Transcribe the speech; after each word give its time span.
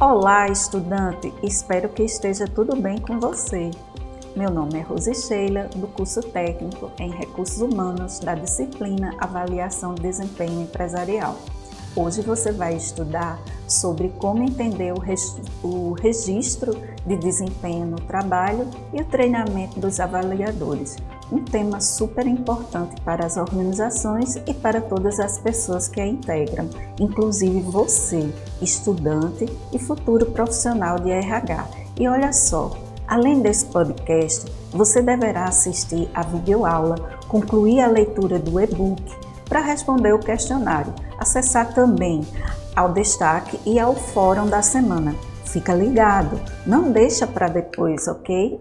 Olá, 0.00 0.46
estudante! 0.46 1.34
Espero 1.42 1.88
que 1.88 2.04
esteja 2.04 2.46
tudo 2.46 2.80
bem 2.80 2.98
com 2.98 3.18
você. 3.18 3.72
Meu 4.36 4.48
nome 4.48 4.78
é 4.78 4.82
Rose 4.82 5.12
Sheila, 5.12 5.64
do 5.74 5.88
curso 5.88 6.22
técnico 6.22 6.92
em 7.00 7.10
Recursos 7.10 7.60
Humanos 7.60 8.20
da 8.20 8.36
disciplina 8.36 9.16
Avaliação 9.18 9.96
de 9.96 10.02
Desempenho 10.02 10.62
Empresarial. 10.62 11.36
Hoje 11.96 12.22
você 12.22 12.52
vai 12.52 12.76
estudar 12.76 13.40
sobre 13.66 14.10
como 14.10 14.44
entender 14.44 14.94
o 15.64 15.94
registro 15.94 16.74
de 17.04 17.16
desempenho 17.16 17.86
no 17.86 18.00
trabalho 18.00 18.68
e 18.92 19.02
o 19.02 19.04
treinamento 19.04 19.80
dos 19.80 19.98
avaliadores, 19.98 20.96
um 21.30 21.44
tema 21.44 21.80
super 21.80 22.26
importante 22.26 23.00
para 23.02 23.26
as 23.26 23.36
organizações 23.36 24.36
e 24.46 24.54
para 24.54 24.80
todas 24.80 25.20
as 25.20 25.38
pessoas 25.38 25.88
que 25.88 26.00
a 26.00 26.06
integram, 26.06 26.68
inclusive 26.98 27.60
você, 27.60 28.32
estudante 28.62 29.46
e 29.72 29.78
futuro 29.78 30.26
profissional 30.26 30.98
de 30.98 31.10
RH. 31.10 31.66
E 31.98 32.08
olha 32.08 32.32
só, 32.32 32.70
além 33.06 33.40
desse 33.40 33.66
podcast, 33.66 34.50
você 34.70 35.02
deverá 35.02 35.44
assistir 35.44 36.10
a 36.14 36.22
videoaula, 36.22 36.96
concluir 37.28 37.80
a 37.80 37.88
leitura 37.88 38.38
do 38.38 38.60
e-book 38.60 39.02
para 39.48 39.60
responder 39.60 40.12
o 40.12 40.18
questionário 40.18 40.92
acessar 41.18 41.74
também 41.74 42.24
ao 42.74 42.92
destaque 42.92 43.58
e 43.66 43.78
ao 43.78 43.94
fórum 43.94 44.46
da 44.46 44.62
semana. 44.62 45.14
Fica 45.44 45.74
ligado, 45.74 46.40
não 46.64 46.92
deixa 46.92 47.26
para 47.26 47.48
depois, 47.48 48.06
ok? 48.06 48.60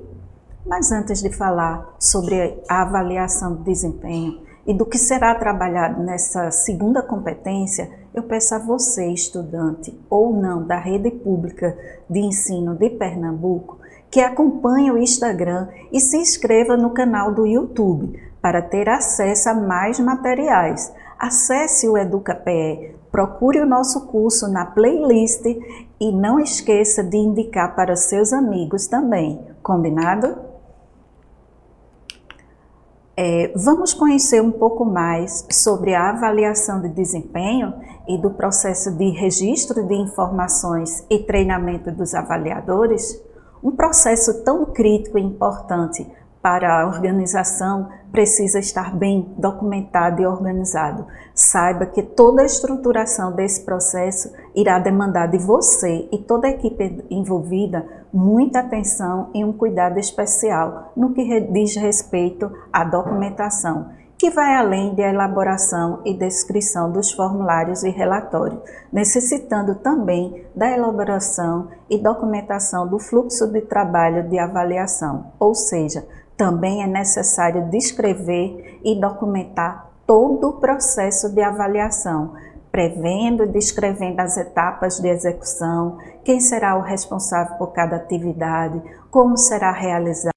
Mas 0.68 0.92
antes 0.92 1.22
de 1.22 1.30
falar 1.30 1.96
sobre 1.98 2.62
a 2.68 2.82
avaliação 2.82 3.56
de 3.56 3.64
desempenho 3.64 4.42
e 4.66 4.74
do 4.74 4.86
que 4.86 4.98
será 4.98 5.34
trabalhado 5.34 6.04
nessa 6.04 6.52
segunda 6.52 7.02
competência, 7.02 7.90
eu 8.14 8.24
peço 8.24 8.54
a 8.54 8.60
você, 8.60 9.08
estudante 9.08 9.98
ou 10.10 10.34
não 10.34 10.68
da 10.68 10.78
rede 10.78 11.10
pública 11.10 11.78
de 12.10 12.20
ensino 12.20 12.76
de 12.76 12.90
Pernambuco, 12.90 13.80
que 14.12 14.20
acompanhe 14.20 14.92
o 14.92 14.98
Instagram 14.98 15.70
e 15.90 16.02
se 16.02 16.18
inscreva 16.18 16.76
no 16.76 16.90
canal 16.90 17.34
do 17.34 17.46
YouTube 17.46 18.20
para 18.42 18.62
ter 18.62 18.90
acesso 18.90 19.50
a 19.50 19.54
mais 19.54 20.00
materiais. 20.00 20.94
Acesse 21.18 21.88
o 21.88 21.98
EducaPE, 21.98 22.94
procure 23.10 23.62
o 23.62 23.66
nosso 23.66 24.08
curso 24.08 24.50
na 24.50 24.66
playlist 24.66 25.46
e 26.00 26.12
não 26.12 26.40
esqueça 26.40 27.04
de 27.04 27.18
indicar 27.18 27.74
para 27.74 27.96
seus 27.96 28.34
amigos 28.34 28.86
também. 28.88 29.42
Combinado? 29.64 30.47
É, 33.20 33.52
vamos 33.56 33.96
conhecer 33.96 34.40
um 34.44 34.52
pouco 34.52 34.86
mais 34.86 35.44
sobre 35.52 35.96
a 35.96 36.12
avaliação 36.12 36.80
de 36.80 36.90
desempenho 36.90 37.74
e 38.08 38.16
do 38.16 38.30
processo 38.30 38.96
de 38.96 39.10
registro 39.10 39.84
de 39.84 39.96
informações 39.96 41.04
e 41.10 41.18
treinamento 41.18 41.92
dos 41.92 42.14
avaliadores? 42.14 43.20
Um 43.64 43.72
processo 43.72 44.44
tão 44.44 44.66
crítico 44.66 45.18
e 45.18 45.24
importante 45.24 46.06
para 46.44 46.84
a 46.84 46.86
organização 46.86 47.90
precisa 48.12 48.60
estar 48.60 48.96
bem 48.96 49.34
documentado 49.38 50.22
e 50.22 50.26
organizado. 50.26 51.06
Saiba 51.34 51.86
que 51.86 52.02
toda 52.02 52.42
a 52.42 52.46
estruturação 52.46 53.32
desse 53.32 53.62
processo 53.62 54.32
irá 54.56 54.80
demandar 54.80 55.28
de 55.28 55.38
você 55.38 56.08
e 56.12 56.18
toda 56.18 56.48
a 56.48 56.52
equipe 56.52 57.04
envolvida 57.10 57.86
muita 58.12 58.60
atenção 58.60 59.30
e 59.34 59.44
um 59.44 59.54
cuidado 59.54 60.00
especial 60.00 60.92
no 60.96 61.14
que 61.14 61.42
diz 61.42 61.76
respeito 61.76 62.52
à 62.72 62.84
documentação 62.84 63.98
que 64.18 64.32
vai 64.32 64.56
além 64.56 64.96
da 64.96 65.04
elaboração 65.04 66.02
e 66.04 66.12
descrição 66.12 66.92
dos 66.92 67.12
formulários 67.12 67.84
e 67.84 67.90
relatórios, 67.90 68.60
necessitando 68.92 69.76
também 69.76 70.44
da 70.56 70.72
elaboração 70.72 71.68
e 71.88 72.00
documentação 72.00 72.88
do 72.88 72.98
fluxo 72.98 73.46
de 73.48 73.62
trabalho 73.62 74.28
de 74.28 74.40
avaliação, 74.40 75.32
ou 75.40 75.54
seja, 75.54 76.04
também 76.38 76.84
é 76.84 76.88
necessário 76.88 77.70
descrever 77.70 78.80
e 78.86 79.02
documentar 79.02 79.90
todo 80.06 80.50
o 80.50 80.54
processo 80.54 81.30
de 81.34 81.42
avaliação, 81.42 82.36
prevendo 82.72 83.44
e 83.44 83.48
descrevendo 83.48 84.20
as 84.20 84.38
etapas 84.38 85.00
de 85.00 85.08
execução, 85.10 85.98
quem 86.24 86.40
será 86.40 86.78
o 86.78 86.82
responsável 86.82 87.58
por 87.58 87.74
cada 87.74 87.96
atividade, 87.96 88.82
como 89.10 89.36
será 89.36 89.72
realizada, 89.72 90.32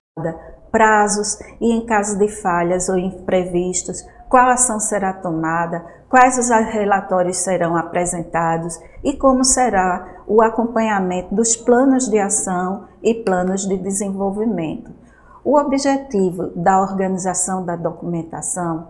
prazos 0.72 1.38
e, 1.60 1.70
em 1.70 1.84
caso 1.84 2.18
de 2.18 2.28
falhas 2.28 2.88
ou 2.88 2.96
imprevistos, 2.96 4.02
qual 4.28 4.48
ação 4.48 4.80
será 4.80 5.12
tomada, 5.12 5.84
quais 6.08 6.38
os 6.38 6.48
relatórios 6.48 7.38
serão 7.38 7.76
apresentados 7.76 8.80
e 9.04 9.16
como 9.16 9.44
será 9.44 10.22
o 10.26 10.42
acompanhamento 10.42 11.34
dos 11.34 11.56
planos 11.56 12.08
de 12.08 12.18
ação 12.18 12.88
e 13.02 13.14
planos 13.14 13.66
de 13.66 13.76
desenvolvimento. 13.76 15.00
O 15.44 15.58
objetivo 15.58 16.48
da 16.54 16.80
organização 16.80 17.64
da 17.64 17.74
documentação 17.74 18.88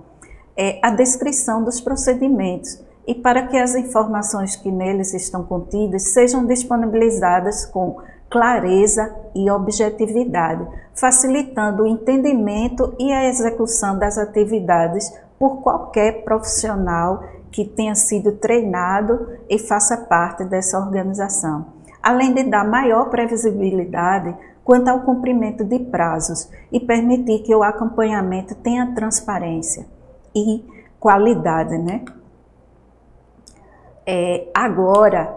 é 0.56 0.80
a 0.82 0.90
descrição 0.90 1.62
dos 1.62 1.80
procedimentos 1.80 2.82
e 3.06 3.14
para 3.14 3.46
que 3.46 3.56
as 3.56 3.74
informações 3.74 4.56
que 4.56 4.70
neles 4.70 5.14
estão 5.14 5.44
contidas 5.44 6.12
sejam 6.12 6.44
disponibilizadas 6.44 7.64
com 7.66 7.98
clareza 8.28 9.14
e 9.34 9.50
objetividade, 9.50 10.66
facilitando 10.94 11.84
o 11.84 11.86
entendimento 11.86 12.94
e 12.98 13.12
a 13.12 13.28
execução 13.28 13.98
das 13.98 14.18
atividades 14.18 15.12
por 15.38 15.62
qualquer 15.62 16.24
profissional 16.24 17.24
que 17.50 17.64
tenha 17.64 17.94
sido 17.94 18.32
treinado 18.32 19.38
e 19.48 19.58
faça 19.58 19.96
parte 19.96 20.44
dessa 20.44 20.78
organização, 20.78 21.66
além 22.02 22.34
de 22.34 22.44
dar 22.44 22.64
maior 22.64 23.08
previsibilidade 23.08 24.36
quanto 24.70 24.86
ao 24.86 25.00
cumprimento 25.00 25.64
de 25.64 25.80
prazos 25.80 26.48
e 26.70 26.78
permitir 26.78 27.40
que 27.40 27.52
o 27.52 27.60
acompanhamento 27.60 28.54
tenha 28.54 28.94
transparência 28.94 29.84
e 30.32 30.64
qualidade, 31.00 31.76
né? 31.76 32.04
É, 34.06 34.46
agora, 34.54 35.36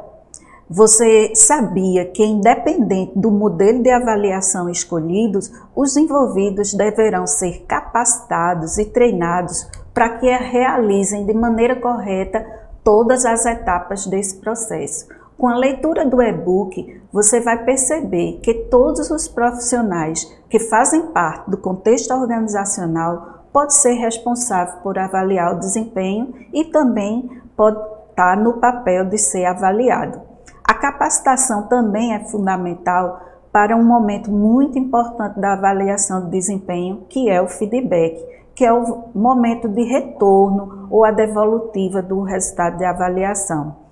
você 0.69 1.33
sabia 1.33 2.05
que, 2.05 2.23
independente 2.23 3.17
do 3.17 3.31
modelo 3.31 3.81
de 3.81 3.89
avaliação 3.89 4.69
escolhidos, 4.69 5.51
os 5.75 5.97
envolvidos 5.97 6.71
deverão 6.75 7.25
ser 7.25 7.63
capacitados 7.67 8.77
e 8.77 8.85
treinados 8.85 9.67
para 9.95 10.09
que 10.19 10.29
realizem 10.29 11.25
de 11.25 11.33
maneira 11.33 11.75
correta 11.75 12.45
todas 12.83 13.25
as 13.25 13.47
etapas 13.47 14.05
desse 14.05 14.35
processo 14.35 15.07
com 15.37 15.47
a 15.47 15.55
leitura 15.55 16.05
do 16.05 16.21
e-book, 16.21 17.01
você 17.11 17.41
vai 17.41 17.63
perceber 17.63 18.39
que 18.41 18.53
todos 18.53 19.09
os 19.09 19.27
profissionais 19.27 20.25
que 20.49 20.59
fazem 20.59 21.07
parte 21.07 21.49
do 21.49 21.57
contexto 21.57 22.11
organizacional 22.13 23.43
pode 23.51 23.75
ser 23.75 23.93
responsável 23.93 24.79
por 24.81 24.97
avaliar 24.97 25.55
o 25.55 25.59
desempenho 25.59 26.33
e 26.51 26.65
também 26.65 27.29
pode 27.55 27.79
estar 28.09 28.37
no 28.37 28.53
papel 28.53 29.05
de 29.05 29.17
ser 29.17 29.45
avaliado. 29.45 30.21
A 30.63 30.73
capacitação 30.73 31.63
também 31.63 32.13
é 32.13 32.19
fundamental 32.25 33.19
para 33.51 33.75
um 33.75 33.83
momento 33.83 34.31
muito 34.31 34.79
importante 34.79 35.39
da 35.39 35.53
avaliação 35.53 36.25
de 36.25 36.31
desempenho, 36.31 37.05
que 37.09 37.29
é 37.29 37.41
o 37.41 37.47
feedback, 37.47 38.23
que 38.55 38.65
é 38.65 38.73
o 38.73 39.09
momento 39.13 39.67
de 39.67 39.83
retorno 39.83 40.87
ou 40.89 41.03
a 41.03 41.11
devolutiva 41.11 42.01
do 42.01 42.21
resultado 42.21 42.77
de 42.77 42.85
avaliação. 42.85 43.82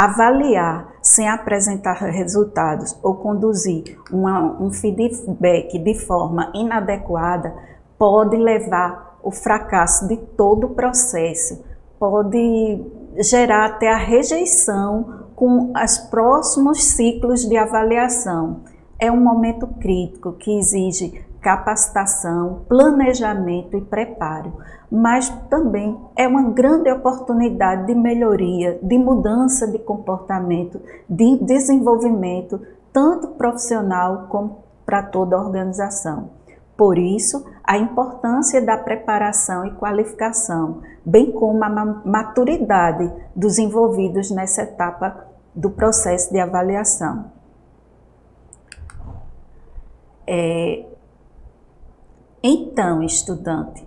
Avaliar 0.00 0.92
sem 1.02 1.28
apresentar 1.28 1.94
resultados 1.94 2.96
ou 3.02 3.16
conduzir 3.16 3.98
uma, 4.12 4.62
um 4.62 4.70
feedback 4.70 5.76
de 5.76 5.94
forma 5.94 6.52
inadequada 6.54 7.52
pode 7.98 8.36
levar 8.36 9.18
o 9.24 9.32
fracasso 9.32 10.06
de 10.06 10.16
todo 10.16 10.68
o 10.68 10.74
processo, 10.76 11.64
pode 11.98 12.80
gerar 13.16 13.66
até 13.66 13.90
a 13.90 13.96
rejeição 13.96 15.24
com 15.34 15.72
os 15.72 15.98
próximos 15.98 16.84
ciclos 16.84 17.44
de 17.48 17.56
avaliação. 17.56 18.60
É 19.00 19.12
um 19.12 19.20
momento 19.20 19.66
crítico 19.80 20.32
que 20.32 20.58
exige 20.58 21.24
capacitação, 21.40 22.62
planejamento 22.68 23.76
e 23.76 23.80
preparo, 23.80 24.54
mas 24.90 25.28
também 25.48 25.96
é 26.16 26.26
uma 26.26 26.50
grande 26.50 26.90
oportunidade 26.90 27.86
de 27.86 27.94
melhoria, 27.94 28.76
de 28.82 28.98
mudança 28.98 29.68
de 29.68 29.78
comportamento, 29.78 30.80
de 31.08 31.36
desenvolvimento, 31.36 32.60
tanto 32.92 33.28
profissional 33.28 34.26
como 34.28 34.64
para 34.84 35.04
toda 35.04 35.36
a 35.36 35.40
organização. 35.40 36.30
Por 36.76 36.98
isso, 36.98 37.44
a 37.62 37.78
importância 37.78 38.60
da 38.60 38.76
preparação 38.76 39.64
e 39.64 39.74
qualificação, 39.74 40.80
bem 41.04 41.30
como 41.30 41.62
a 41.62 41.68
maturidade 42.04 43.12
dos 43.34 43.58
envolvidos 43.58 44.30
nessa 44.32 44.62
etapa 44.62 45.24
do 45.54 45.70
processo 45.70 46.32
de 46.32 46.40
avaliação. 46.40 47.37
É, 50.30 50.84
então, 52.42 53.02
estudante, 53.02 53.82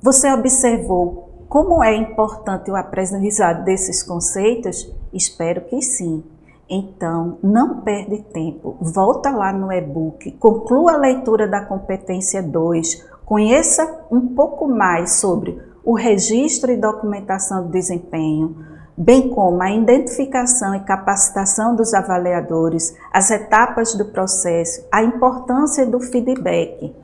você 0.00 0.32
observou 0.32 1.44
como 1.48 1.82
é 1.82 1.96
importante 1.96 2.70
o 2.70 2.76
aprendizado 2.76 3.64
desses 3.64 4.00
conceitos? 4.00 4.88
Espero 5.12 5.62
que 5.62 5.82
sim. 5.82 6.22
Então, 6.70 7.36
não 7.42 7.80
perde 7.80 8.22
tempo, 8.32 8.76
volta 8.80 9.30
lá 9.30 9.52
no 9.52 9.72
e-book, 9.72 10.30
conclua 10.38 10.92
a 10.92 10.98
leitura 10.98 11.48
da 11.48 11.60
competência 11.64 12.40
2, 12.40 13.04
conheça 13.26 14.06
um 14.08 14.28
pouco 14.28 14.68
mais 14.68 15.16
sobre 15.16 15.60
o 15.84 15.94
registro 15.94 16.70
e 16.70 16.76
documentação 16.76 17.64
do 17.64 17.72
desempenho, 17.72 18.56
bem 18.96 19.30
como 19.30 19.62
a 19.62 19.72
identificação 19.72 20.74
e 20.74 20.80
capacitação 20.80 21.74
dos 21.74 21.94
avaliadores, 21.94 22.94
as 23.12 23.30
etapas 23.30 23.94
do 23.94 24.06
processo, 24.06 24.84
a 24.92 25.02
importância 25.02 25.86
do 25.86 26.00
feedback. 26.00 26.94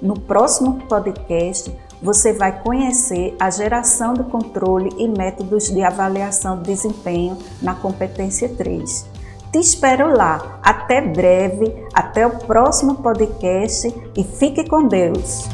No 0.00 0.18
próximo 0.18 0.80
podcast, 0.88 1.74
você 2.02 2.32
vai 2.32 2.62
conhecer 2.62 3.34
a 3.40 3.50
geração 3.50 4.14
do 4.14 4.24
controle 4.24 4.90
e 4.98 5.08
métodos 5.08 5.68
de 5.68 5.82
avaliação 5.82 6.58
de 6.58 6.64
desempenho 6.64 7.36
na 7.60 7.74
competência 7.74 8.48
3. 8.48 9.06
Te 9.50 9.58
espero 9.58 10.14
lá. 10.14 10.60
Até 10.62 11.00
breve, 11.00 11.74
até 11.94 12.26
o 12.26 12.38
próximo 12.38 12.96
podcast 12.96 13.92
e 14.16 14.22
fique 14.22 14.68
com 14.68 14.86
Deus. 14.86 15.48